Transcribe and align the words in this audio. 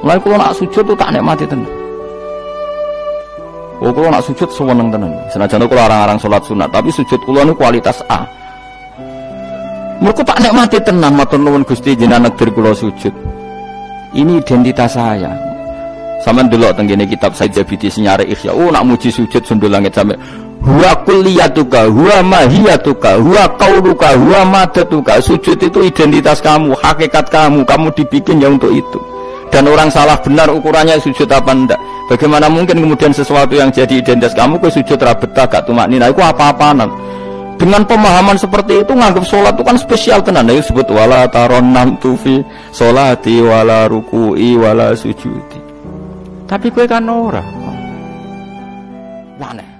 Mulai 0.00 0.16
kalau 0.16 0.36
nak 0.40 0.56
sujud 0.56 0.82
tuh 0.84 0.96
tak 0.96 1.12
nikmati 1.12 1.44
tenan. 1.44 1.68
Oh 3.80 3.92
kalau 3.92 4.08
nak 4.08 4.24
sujud 4.24 4.48
seneng 4.48 4.88
tenan. 4.88 5.12
Senajan 5.32 5.64
kalau 5.68 5.84
orang-orang 5.84 6.18
sholat 6.20 6.42
sunat, 6.44 6.68
tapi 6.72 6.88
sujud 6.92 7.20
kulo 7.24 7.44
ini 7.44 7.52
kualitas 7.52 8.00
A. 8.08 8.24
Mereka 10.00 10.24
tak 10.24 10.40
nikmati 10.40 10.80
tenan, 10.80 11.12
matur 11.12 11.36
nuwun 11.36 11.64
Gusti 11.64 11.92
jenengan 11.92 12.32
negeri 12.32 12.48
kulo 12.52 12.72
sujud. 12.72 13.12
Ini 14.16 14.40
identitas 14.40 14.96
saya. 14.96 15.32
Sama 16.20 16.44
dulu 16.44 16.68
tenggine 16.76 17.08
kitab 17.08 17.32
Said 17.32 17.52
Jabidi 17.56 17.88
senyare 17.88 18.24
ikhya. 18.28 18.52
Oh 18.52 18.68
nak 18.68 18.84
muji 18.84 19.08
sujud 19.08 19.40
sundul 19.44 19.72
langit 19.72 19.96
sampai 19.96 20.16
huwa 20.60 20.92
kulliyatuka, 21.04 21.88
huwa 21.88 22.20
mahiyatuka, 22.20 23.16
huwa 23.16 23.48
qauluka, 23.56 24.16
huwa 24.16 24.44
madatuka. 24.44 25.20
Sujud 25.24 25.56
itu 25.56 25.80
identitas 25.80 26.44
kamu, 26.44 26.76
hakikat 26.76 27.32
kamu, 27.32 27.64
kamu 27.64 27.88
dibikin 27.96 28.40
ya 28.40 28.52
untuk 28.52 28.72
itu 28.72 29.00
dan 29.50 29.66
orang 29.66 29.90
salah 29.90 30.16
benar 30.22 30.48
ukurannya 30.48 30.96
sujud 31.02 31.26
apa 31.26 31.50
enggak? 31.50 31.80
Bagaimana 32.06 32.46
mungkin 32.50 32.78
kemudian 32.82 33.10
sesuatu 33.14 33.54
yang 33.54 33.70
jadi 33.70 34.02
identitas 34.02 34.34
kamu 34.34 34.58
ke 34.58 34.70
sujud 34.70 34.98
rabetah 34.98 35.46
gak 35.46 35.62
tumak 35.66 35.86
nina 35.86 36.10
itu 36.10 36.18
apa-apaan 36.18 36.86
dengan 37.60 37.84
pemahaman 37.84 38.40
seperti 38.40 38.80
itu 38.80 38.92
nganggap 38.96 39.20
sholat 39.28 39.52
itu 39.52 39.64
kan 39.66 39.76
spesial 39.76 40.18
tenan. 40.24 40.48
Nah, 40.48 40.56
itu 40.56 40.72
sebut 40.72 40.88
wala 40.88 41.28
taron 41.28 41.76
nam 41.76 42.00
tufi 42.00 42.40
sholati 42.72 43.44
wala 43.44 43.84
ruku'i 43.84 44.56
wala 44.56 44.96
sujudi. 44.96 45.60
Tapi 46.48 46.66
gue 46.72 46.88
kan 46.88 47.04
ora. 47.04 47.44
Aneh 49.40 49.79